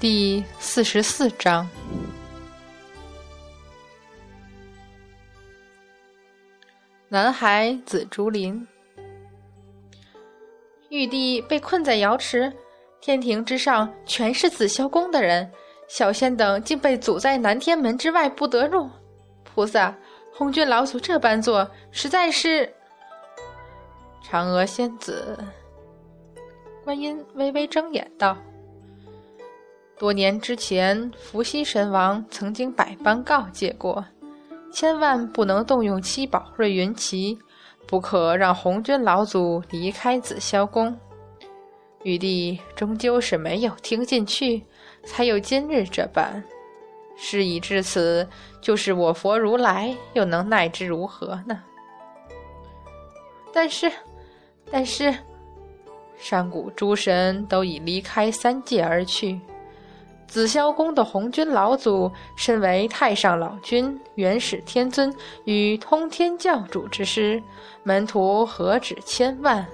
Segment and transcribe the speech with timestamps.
[0.00, 1.66] 第四十四章，
[7.08, 8.66] 南海紫竹林。
[10.90, 12.52] 玉帝被困在瑶池，
[13.00, 15.50] 天庭之上全是紫霄宫的人，
[15.88, 18.90] 小仙等竟被阻在南天门之外不得入。
[19.42, 19.96] 菩萨，
[20.34, 22.70] 红军老祖这般做，实在是……
[24.22, 25.38] 嫦娥仙子，
[26.84, 28.36] 观音微微睁眼道。
[29.96, 34.04] 多年之前，伏羲神王曾经百般告诫过，
[34.72, 37.38] 千万不能动用七宝瑞云旗，
[37.86, 40.98] 不可让红军老祖离开紫霄宫。
[42.02, 44.62] 玉帝终究是没有听进去，
[45.04, 46.42] 才有今日这般。
[47.16, 48.28] 事已至此，
[48.60, 51.62] 就是我佛如来，又能奈之如何呢？
[53.52, 53.90] 但是，
[54.70, 55.14] 但是，
[56.18, 59.40] 上古诸神都已离开三界而去。
[60.26, 67.40] 紫霄宫的红军老祖，身为太上老君、元始天尊与通天教主之师，
[67.84, 69.64] 门徒何止千万？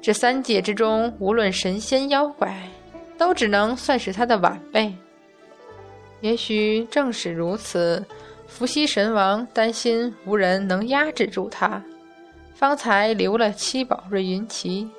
[0.00, 2.54] 这三界之中，无论神仙妖怪，
[3.16, 4.92] 都只能算是他的晚辈。
[6.20, 8.04] 也许正是如此，
[8.46, 11.82] 伏羲神王担心无人能压制住他，
[12.54, 14.90] 方才留了七宝瑞云旗。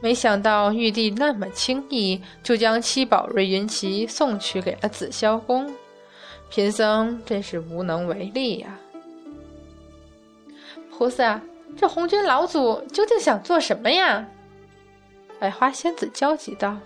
[0.00, 5.74] 没想到玉帝那么轻易就将七宝瑞云旗送去给了紫霄宫，
[6.50, 8.78] 贫僧真是无能为力呀！
[10.90, 11.40] 菩萨，
[11.76, 14.28] 这红军老祖究竟想做什么呀？
[15.40, 16.76] 百花仙子焦急道。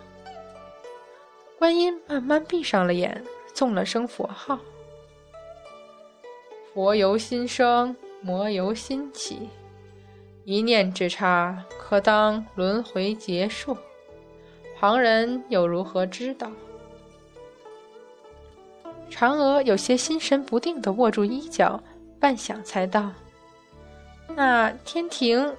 [1.59, 3.23] 观音慢慢闭上了眼，
[3.55, 4.59] 诵了声佛号
[6.75, 9.49] ：“佛由心生，魔由心起。”
[10.45, 13.77] 一念之差，可当轮回结束。
[14.77, 16.51] 旁人又如何知道？
[19.09, 21.81] 嫦娥有些心神不定地握住衣角，
[22.19, 23.13] 半晌才道
[24.35, 25.55] ：“那天庭，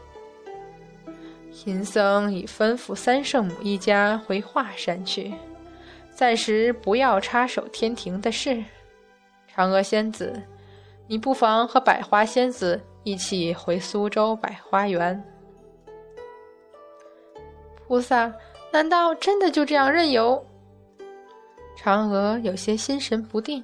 [1.53, 5.33] 贫僧已吩咐三圣母一家回华山去，
[6.11, 8.61] 暂时不要插手天庭的事。
[9.55, 10.41] 嫦娥仙子，
[11.07, 15.21] 你不妨和百花仙子。”一起回苏州百花园。
[17.85, 18.33] 菩萨，
[18.71, 20.43] 难道真的就这样任由？
[21.77, 23.63] 嫦娥有些心神不定。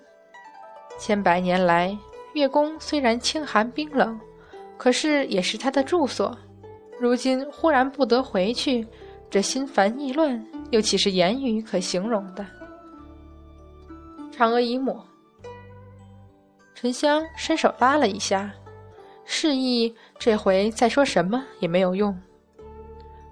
[0.98, 1.98] 千百年来，
[2.34, 4.20] 月宫虽然清寒冰冷，
[4.78, 6.38] 可是也是他的住所。
[7.00, 8.86] 如今忽然不得回去，
[9.30, 12.46] 这心烦意乱，又岂是言语可形容的？
[14.34, 15.02] 嫦娥一默，
[16.76, 18.52] 沉香伸手拉了一下。
[19.32, 22.20] 示意这回再说什么也没有用。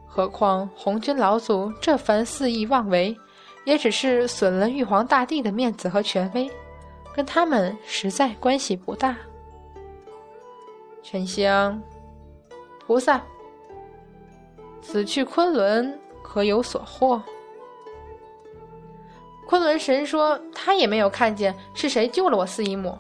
[0.06, 3.18] 何况红军老祖这番肆意妄为，
[3.66, 6.48] 也只是损了玉皇大帝的面子和权威，
[7.16, 9.18] 跟他们实在关系不大。
[11.02, 11.82] 沉香，
[12.86, 13.20] 菩萨，
[14.84, 17.20] 此去昆仑可有所获？
[19.48, 22.96] 昆仑神说他也没有看见是谁救了我四姨母，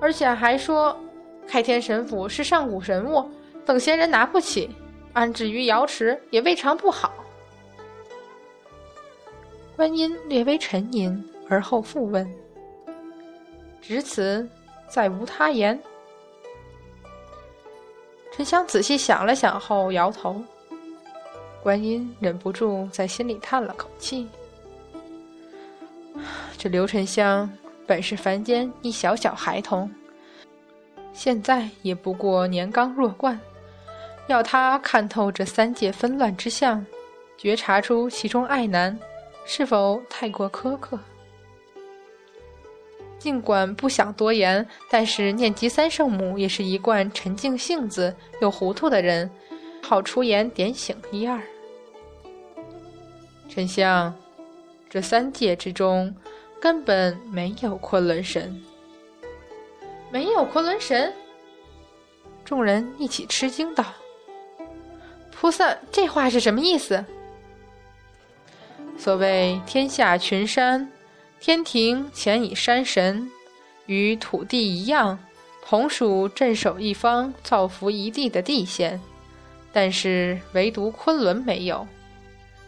[0.00, 0.96] 而且还说。
[1.46, 3.28] 开天神斧是上古神物，
[3.66, 4.70] 等闲人拿不起，
[5.12, 7.12] 安置于瑶池也未尝不好。
[9.76, 12.30] 观音略微沉吟，而后复问
[13.82, 14.48] ：“只此，
[14.88, 15.78] 再无他言？”
[18.32, 20.42] 沉香仔细想了想后摇头。
[21.62, 24.26] 观音忍不住在心里叹了口气
[26.58, 27.48] ：“这刘沉香
[27.86, 29.90] 本是凡间一小小孩童。”
[31.12, 33.38] 现在也不过年刚弱冠，
[34.28, 36.84] 要他看透这三界纷乱之象，
[37.36, 38.98] 觉察出其中爱难，
[39.44, 40.98] 是否太过苛刻？
[43.18, 49.30] 尽管不想多言，但是念及三圣母也是一贯沉静性子又糊涂的人，
[49.80, 51.40] 好出言点醒一二。
[53.48, 54.12] 沉香，
[54.88, 56.12] 这三界之中
[56.60, 58.60] 根本没有昆仑神。
[60.12, 61.10] 没有昆仑神，
[62.44, 63.82] 众人一起吃惊道
[65.32, 67.02] ：“菩萨，这话是什么意思？”
[68.98, 70.86] 所谓天下群山，
[71.40, 73.26] 天庭前以山神，
[73.86, 75.18] 与土地一样，
[75.64, 79.00] 同属镇守一方、造福一地的地仙，
[79.72, 81.88] 但是唯独昆仑没有，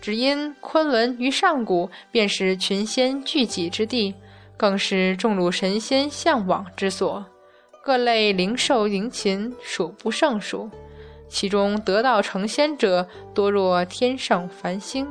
[0.01, 4.15] 只因昆仑于上古便是群仙聚集之地，
[4.57, 7.23] 更是众路神仙向往之所。
[7.85, 10.71] 各类灵兽灵禽数不胜数，
[11.29, 15.07] 其中得道成仙者多若天上繁星。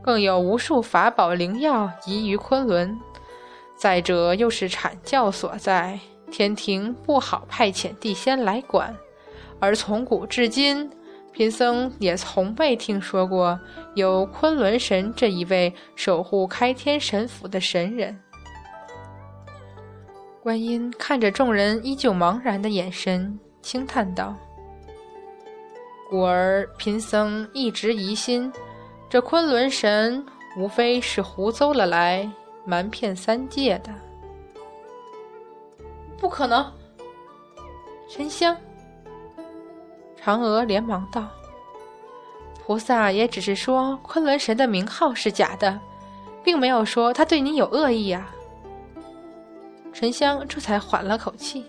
[0.00, 2.98] 更有无数法宝灵药遗于昆仑。
[3.76, 6.00] 再者，又是阐教所在，
[6.30, 8.96] 天庭不好派遣地仙来管。
[9.58, 10.90] 而从古至今，
[11.32, 13.60] 贫僧也从未听说过
[13.94, 18.18] 有昆仑神这一位守护开天神府的神人。
[20.42, 24.34] 观音看着众人依旧茫然的眼神，轻叹道
[26.08, 28.50] ：“故而贫僧一直疑心，
[29.10, 30.24] 这昆仑神
[30.56, 32.26] 无非是胡诌了来，
[32.64, 33.92] 瞒骗三界的。
[36.16, 36.64] 不可能！”
[38.08, 38.56] 沉香、
[40.24, 41.28] 嫦娥连忙道
[42.64, 45.78] ：“菩萨也只是说昆仑神的名号是假的，
[46.42, 48.34] 并没有说他对你有恶意啊。”
[49.92, 51.64] 沉香这才缓了口气，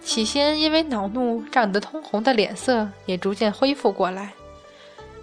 [0.00, 4.32] 起先因为恼怒涨得通红的脸色也逐渐恢复过来。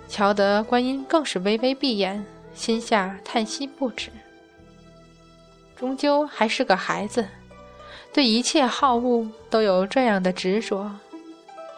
[0.08, 4.10] 瞧得观音更是微微闭眼，心下叹息不止。
[5.76, 7.28] 终究还是个孩子，
[8.14, 10.92] 对一切好恶都有这样的执着，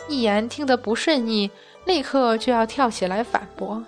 [0.08, 1.50] 一言听得不顺意，
[1.86, 3.84] 立刻就要跳起来反驳。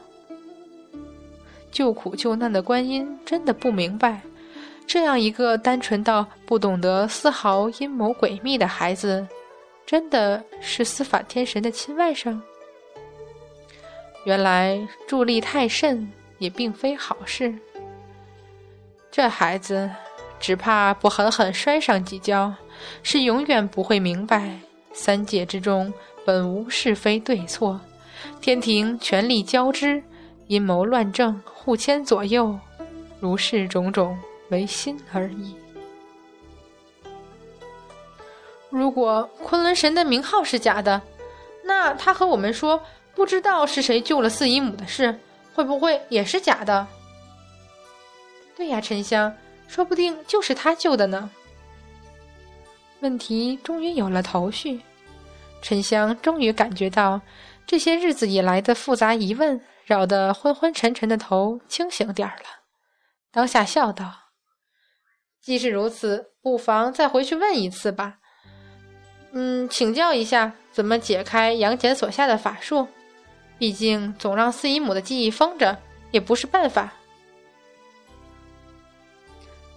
[1.72, 4.22] 救苦救难的观音真的不明白。
[4.88, 9.28] 这样一个单纯到不懂得丝毫阴谋诡秘的孩子，
[9.86, 12.40] 真的是司法天神的亲外甥？
[14.24, 17.54] 原来助力太甚也并非好事。
[19.12, 19.90] 这孩子
[20.40, 22.54] 只怕不狠狠摔上几跤，
[23.04, 24.58] 是永远不会明白
[24.94, 25.94] 三界之中
[26.26, 27.80] 本无是非对错，
[28.40, 30.02] 天庭权力交织，
[30.48, 32.58] 阴谋乱政互牵左右，
[33.20, 34.18] 如是种种。
[34.50, 35.56] 唯心而已。
[38.70, 41.02] 如果昆仑神的名号是假的，
[41.64, 42.82] 那他和我们说
[43.16, 45.18] 不知道是谁救了四姨母的事，
[45.54, 46.86] 会不会也是假的？
[48.56, 49.36] 对呀，沉香，
[49.68, 51.30] 说不定就是他救的呢。
[53.00, 54.82] 问题终于有了头绪，
[55.62, 57.22] 沉香终于感觉到
[57.66, 62.46] 这些日子以来的复杂疑问扰得昏昏沉沉的头清醒点儿了，
[63.32, 64.27] 当下笑道。
[65.48, 68.18] 既是如此，不妨再回去问一次吧。
[69.32, 72.86] 嗯，请教一下怎么解开杨戬所下的法术。
[73.58, 75.78] 毕竟总让四姨母的记忆封着
[76.12, 76.94] 也不是办法。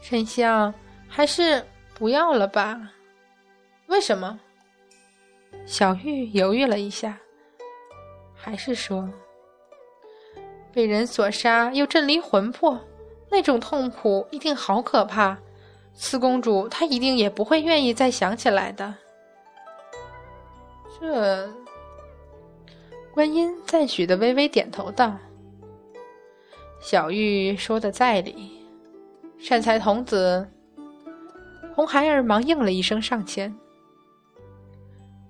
[0.03, 0.75] 沉香，
[1.09, 1.65] 还是
[1.95, 2.91] 不要了吧？
[3.87, 4.41] 为什么？
[5.67, 7.17] 小玉犹豫了一下，
[8.35, 9.09] 还是说：
[10.73, 12.77] 被人所杀又震离魂魄，
[13.31, 15.39] 那种痛苦一定好可怕。
[16.03, 18.93] 四公主，她一定也不会愿意再想起来的。
[20.99, 21.47] 这，
[23.13, 25.15] 观音赞许的微微点头道
[26.81, 28.65] ：“小玉说的在理。”
[29.39, 30.49] 善财童子，
[31.75, 33.55] 红孩儿忙应了一声，上前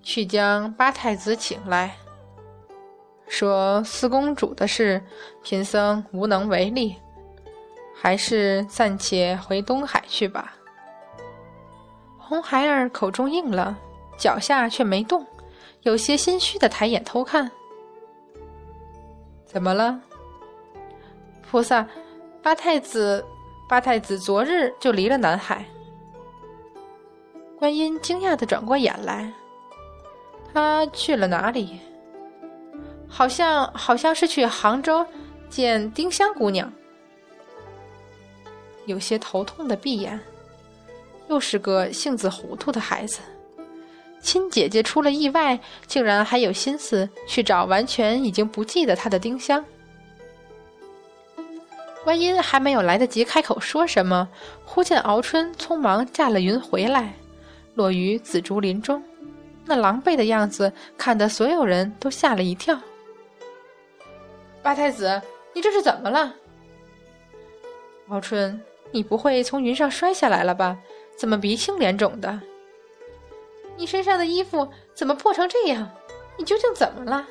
[0.01, 1.93] 去将八太子请来，
[3.27, 5.01] 说：“四公主的事，
[5.43, 6.95] 贫僧无能为力，
[7.93, 10.55] 还是暂且回东海去吧。”
[12.31, 13.77] 红孩儿口中应了，
[14.17, 15.27] 脚下却没动，
[15.81, 17.51] 有些心虚的抬眼偷看。
[19.45, 19.99] 怎么了？
[21.41, 21.85] 菩萨，
[22.41, 23.21] 八太子，
[23.67, 25.65] 八太子昨日就离了南海。
[27.59, 29.29] 观音惊讶的转过眼来，
[30.53, 31.81] 他去了哪里？
[33.09, 35.05] 好像好像是去杭州
[35.49, 36.71] 见丁香姑娘。
[38.85, 40.17] 有些头痛的闭眼。
[41.31, 43.21] 又是个性子糊涂的孩子，
[44.21, 45.57] 亲姐姐出了意外，
[45.87, 49.63] 竟然还有心思去找完全已经不记得她的丁香。
[52.03, 54.27] 观音还没有来得及开口说什么，
[54.65, 57.13] 忽见敖春匆忙驾了云回来，
[57.75, 59.01] 落于紫竹林中，
[59.63, 62.77] 那狼狈的样子看得所有人都吓了一跳。
[64.61, 65.21] 八太子，
[65.53, 66.35] 你这是怎么了？
[68.09, 68.61] 敖春，
[68.91, 70.77] 你不会从云上摔下来了吧？
[71.21, 72.41] 怎么鼻青脸肿的？
[73.77, 75.87] 你身上的衣服怎么破成这样？
[76.35, 77.27] 你究竟怎么了？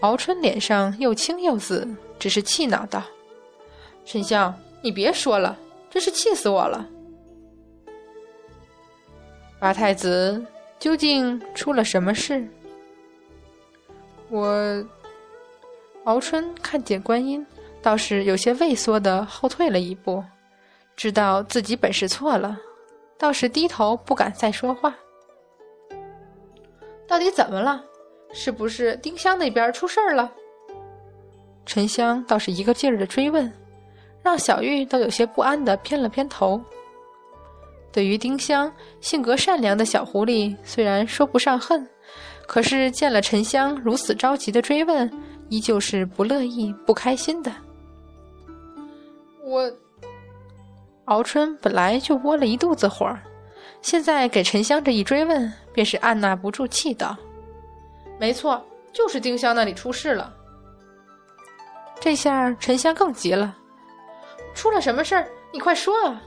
[0.00, 3.04] 敖春脸上又青又紫，只是气恼道
[4.04, 5.56] ：“沉香，你别说了，
[5.88, 6.84] 真是气死我了。”
[9.60, 10.44] 八太子
[10.80, 12.44] 究竟出了什么事？
[14.28, 14.84] 我
[16.02, 17.46] 敖春看见观音，
[17.80, 20.24] 倒是有些畏缩的后退了一步。
[20.98, 22.58] 知道自己本是错了，
[23.16, 24.92] 倒是低头不敢再说话。
[27.06, 27.84] 到底怎么了？
[28.32, 30.28] 是不是丁香那边出事儿了？
[31.64, 33.50] 沉香倒是一个劲儿的追问，
[34.24, 36.60] 让小玉都有些不安的偏了偏头。
[37.92, 41.88] 对于丁香，性格善良的小狐狸虽然说不上恨，
[42.48, 45.08] 可是见了沉香如此着急的追问，
[45.48, 47.52] 依旧是不乐意、不开心的。
[49.44, 49.72] 我，
[51.08, 53.10] 敖春本来就窝了一肚子火，
[53.80, 57.16] 现在给沉香这一追问，便是按捺不住气道
[58.20, 58.62] ：“没错，
[58.92, 60.34] 就是丁香那里出事了。”
[61.98, 63.56] 这下沉香更急了，
[64.54, 65.26] 出了什么事儿？
[65.50, 66.22] 你快说啊！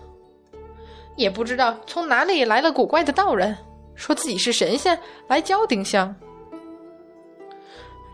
[1.16, 3.56] 也不知道从哪里来了古怪的道人，
[3.94, 4.98] 说自己是神仙
[5.28, 6.14] 来教丁香。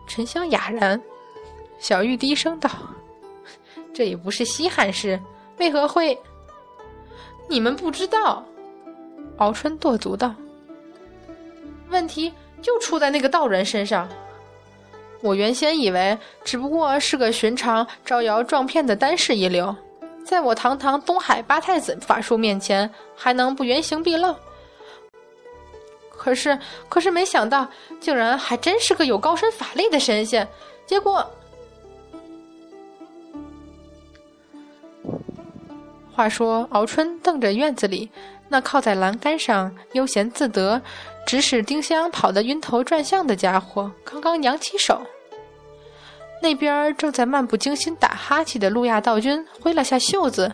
[0.05, 1.01] 沉香哑然，
[1.79, 2.69] 小玉低声道
[3.93, 5.17] ：“这也不是稀罕事，
[5.59, 6.19] 为何会？
[7.47, 8.43] 你们不知道？”
[9.37, 10.33] 敖春跺足道
[11.89, 14.07] ：“问题就出在那个道人身上。”
[15.21, 19.75] 我原先以为只不过是个寻常招摇撞骗的单士一流，
[20.23, 24.35] 在我堂堂东海八太子法术面前还能不原形毕露。
[26.11, 26.57] 可是，
[26.89, 27.67] 可是没想到，
[27.99, 30.47] 竟然还真是个有高深法力的神仙。
[30.85, 31.27] 结果，
[36.17, 38.09] 话说，敖春瞪着院子里
[38.49, 40.81] 那靠在栏杆上悠闲自得。
[41.27, 44.99] 指使丁香跑得晕头转向的家伙刚刚扬起手，
[46.41, 50.51] 那边正在漫不经心打哈欠的路亚道君挥了下袖子，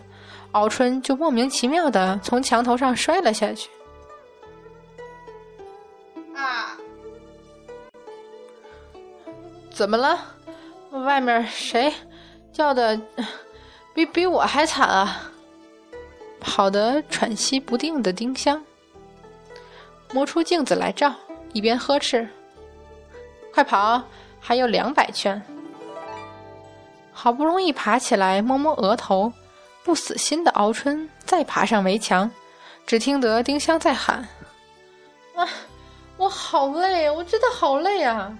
[0.51, 3.70] 敖春就莫名其妙的从墙头上摔了下去。
[6.36, 6.75] 啊！
[9.72, 10.20] 怎么了？
[10.89, 11.93] 外面谁
[12.51, 13.00] 叫的
[13.93, 15.29] 比比我还惨啊？
[16.44, 18.64] 跑得喘息不定的丁香。
[20.12, 21.16] 摸出镜子来照，
[21.54, 22.28] 一边呵斥
[23.52, 24.04] ：“快跑，
[24.40, 25.42] 还有两百圈！”
[27.12, 29.32] 好不容易爬起来，摸摸额头，
[29.84, 32.30] 不死心的敖春再爬上围墙，
[32.86, 34.28] 只听得丁香在喊
[35.36, 35.48] ：“啊，
[36.18, 38.38] 我好累，我真的好累啊！”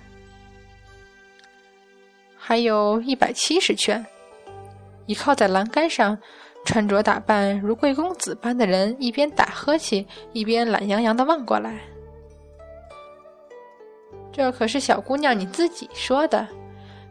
[2.38, 4.06] 还有一百七十圈，
[5.06, 6.20] 倚靠在栏杆上。
[6.66, 11.80] 穿着打扮如贵公子般的人一边打呵欠，一边懒洋洋的望过来。
[14.32, 16.48] 这可是小姑娘你自己说的，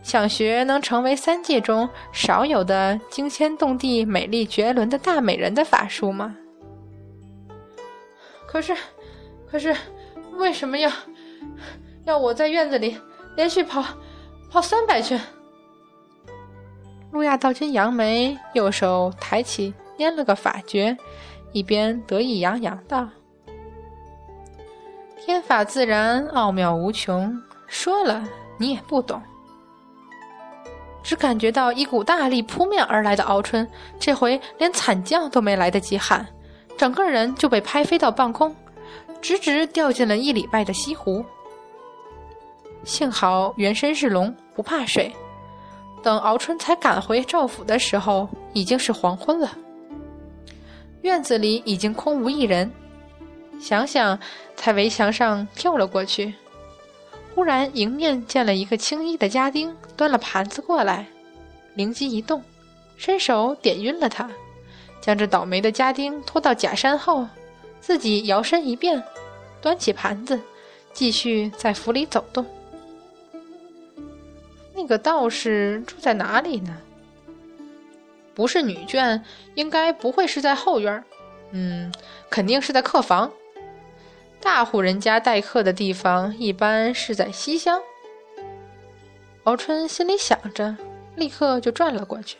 [0.03, 6.37] 想学能成为三界中少有的惊天动地、美丽绝伦的大美人的法术吗？
[8.47, 8.77] 可是，
[9.51, 9.77] 可是，
[10.33, 10.91] 为什么要
[12.05, 12.99] 要我在院子里
[13.37, 13.85] 连续跑
[14.51, 15.21] 跑三百圈？
[17.13, 20.97] 路亚道君扬眉，右手抬起拈了个法诀，
[21.53, 23.07] 一边得意洋洋道
[25.21, 27.39] ：“天法自然，奥妙无穷。
[27.67, 28.27] 说了
[28.57, 29.21] 你也不懂。”
[31.05, 33.69] 只感觉到一股大力扑面而来的敖春，
[34.01, 36.27] 这回连惨叫都没来得及喊，
[36.79, 38.57] 整个人就被拍飞到半空，
[39.21, 41.23] 直直掉进了一礼拜的西湖。
[42.85, 45.15] 幸好原身是龙，不怕水。
[46.03, 49.57] 等敖春才赶回赵府的时候，已经是黄昏了。
[51.03, 52.71] 院子里已经空无一人，
[53.61, 54.19] 想想
[54.57, 56.35] 才围墙上跳了过去。
[57.35, 61.07] 忽然迎面见了一个青衣的家丁，端了盘子过来，
[61.75, 62.43] 灵机一动，
[62.97, 64.29] 伸手点晕了他，
[65.01, 67.27] 将这倒霉的家丁拖到假山后，
[67.81, 69.03] 自己摇身一变，
[69.61, 70.39] 端起盘子，
[70.93, 72.45] 继续在府里走动。
[74.83, 76.77] 那个道士住在哪里呢？
[78.35, 79.23] 不是女眷，
[79.55, 81.05] 应该不会是在后院
[81.53, 81.93] 嗯，
[82.29, 83.31] 肯定是在客房。
[84.41, 87.81] 大户人家待客的地方一般是在西厢。
[89.45, 90.77] 敖春心里想着，
[91.15, 92.37] 立刻就转了过去。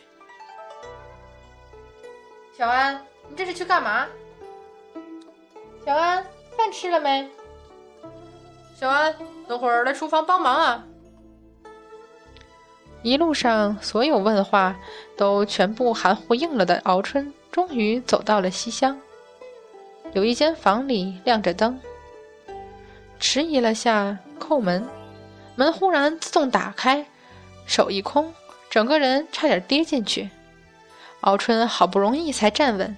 [2.57, 4.05] 小安，你这是去干嘛？
[5.85, 6.25] 小安，
[6.57, 7.25] 饭吃了没？
[8.75, 9.15] 小安，
[9.47, 10.85] 等会儿来厨房帮忙啊！
[13.03, 14.75] 一路上，所有问话
[15.17, 18.97] 都全部含糊应了的敖春，终于走到了西厢。
[20.13, 21.77] 有一间房里亮着灯，
[23.19, 24.87] 迟疑了下，叩门，
[25.55, 27.05] 门忽然自动打开，
[27.65, 28.33] 手一空，
[28.69, 30.29] 整个人差点跌进去。
[31.21, 32.95] 敖春好不容易才站稳，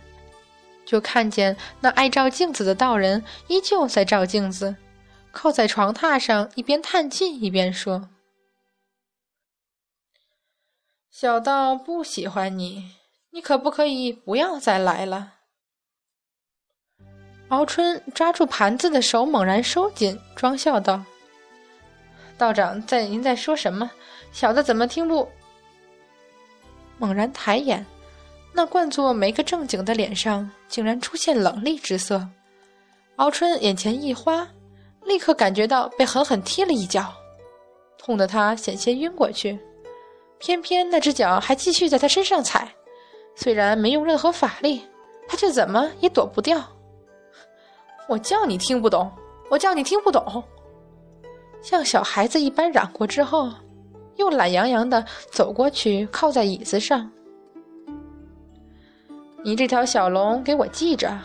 [0.86, 4.76] 就看见那爱照镜子的道人依旧在照镜子，
[5.32, 8.08] 靠在床榻上，一边叹气一边说。
[11.18, 12.92] 小道不喜欢你，
[13.32, 15.36] 你可不可以不要再来了？
[17.48, 21.02] 敖春抓住盘子的手猛然收紧，装笑道
[22.38, 23.90] ：“道长在，您在说什么？
[24.34, 25.26] 小的怎么听不？”
[27.00, 27.86] 猛然抬眼，
[28.52, 32.28] 那惯作没个正经的脸上竟然出现冷厉之色。
[33.16, 34.46] 敖春眼前一花，
[35.06, 37.14] 立刻感觉到被狠狠踢了一脚，
[37.98, 39.58] 痛得他险些晕过去。
[40.38, 42.74] 偏偏那只脚还继续在他身上踩，
[43.36, 44.82] 虽然没用任何法力，
[45.28, 46.62] 他却怎么也躲不掉。
[48.08, 49.12] 我叫你听不懂，
[49.50, 50.44] 我叫你听不懂。
[51.62, 53.52] 像小孩子一般嚷过之后，
[54.18, 57.10] 又懒洋洋的走过去，靠在椅子上。
[59.44, 61.18] 你这条小龙，给我记着：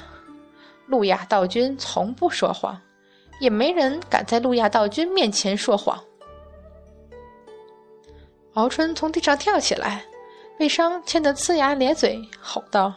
[0.87, 2.81] 路亚道君从不说谎，
[3.39, 6.03] 也没人敢在路亚道君面前说谎。
[8.55, 10.05] 敖春从地上跳起来，
[10.59, 12.93] 被伤牵得呲牙咧嘴，吼道：“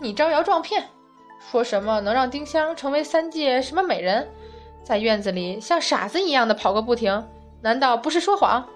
[0.00, 0.88] 你招摇撞骗，
[1.50, 4.26] 说什么能让丁香成为三界什么美人？”
[4.82, 7.24] 在院子里像傻子一样的跑个不停，
[7.60, 8.66] 难道不是说谎？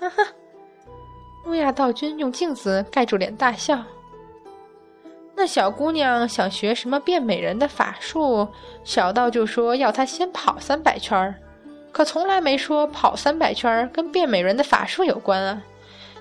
[0.00, 0.26] 哈哈，
[1.44, 3.84] 路亚道君用镜子盖住脸大笑。
[5.36, 8.48] 那小姑娘想学什么变美人的法术，
[8.82, 11.34] 小道就说要她先跑三百圈儿，
[11.94, 15.62] 可从来没说跑三百圈跟变美人的法术有关啊，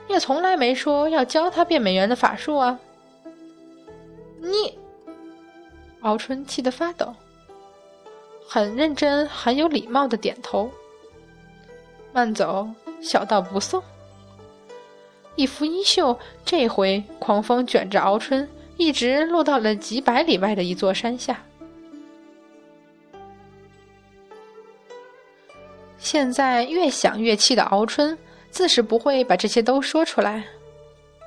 [0.08, 2.80] 也从来没说要教他变美人的法术啊。
[4.39, 4.77] 你，
[6.01, 7.15] 敖春气得发抖。
[8.48, 10.70] 很认真、很有礼貌的点头。
[12.12, 12.70] 慢走，
[13.01, 13.82] 小道不送。
[15.36, 21.42] 一拂衣袖，这回狂风卷着敖春，一直落到了几百里外的一座山下。
[26.04, 28.16] 现在越想越气的敖春，
[28.52, 30.44] 自是不会把这些都说出来，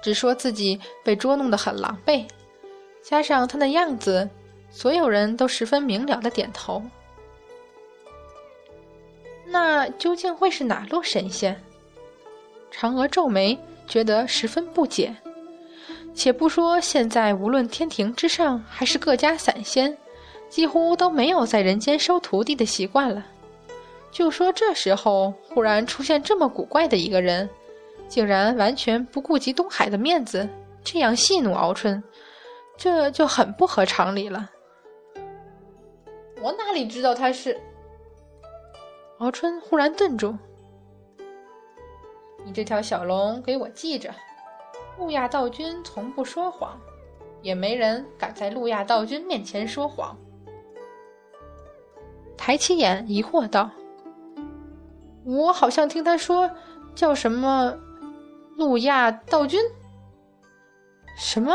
[0.03, 2.27] 只说自己被捉弄得很狼狈，
[3.03, 4.29] 加上他那样子，
[4.71, 6.83] 所有人都十分明了的点头。
[9.47, 11.59] 那究竟会是哪路神仙？
[12.71, 13.59] 嫦娥皱眉，
[13.89, 15.17] 觉得十分不解。
[16.15, 19.97] 且不说现在，无论天庭之上还是各家散仙，
[20.51, 23.25] 几乎都没有在人间收徒弟的习惯了。
[24.17, 27.47] 就说这时候忽然出现这么古怪的一个人，
[28.09, 30.49] 竟然完全不顾及东海的面子，
[30.83, 32.03] 这样戏弄敖春，
[32.79, 34.51] 这就很不合常理了。
[36.41, 37.61] 我哪里知道他是？
[39.19, 40.35] 敖春忽然顿住
[42.43, 44.11] ：“你这条小龙，给我记着。
[44.99, 46.81] 路亚道君从不说谎，
[47.43, 50.17] 也没人敢在路亚道君面前说谎。”
[52.35, 53.71] 抬起眼，疑惑道
[55.27, 56.49] ：“我好像听他说，
[56.95, 57.77] 叫什么
[58.57, 59.61] 路亚道君？
[61.19, 61.53] 什么？”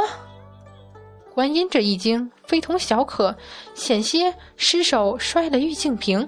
[1.34, 3.34] 观音这一惊，非同小可，
[3.74, 6.28] 险些失手摔了玉净瓶。